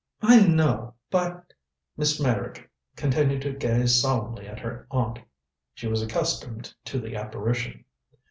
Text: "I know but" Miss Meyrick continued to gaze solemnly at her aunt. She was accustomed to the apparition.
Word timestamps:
"I 0.23 0.39
know 0.39 0.95
but" 1.11 1.53
Miss 1.95 2.19
Meyrick 2.19 2.71
continued 2.95 3.43
to 3.43 3.53
gaze 3.53 4.01
solemnly 4.01 4.47
at 4.47 4.57
her 4.57 4.87
aunt. 4.89 5.19
She 5.75 5.85
was 5.85 6.01
accustomed 6.01 6.73
to 6.85 6.99
the 6.99 7.15
apparition. 7.15 7.85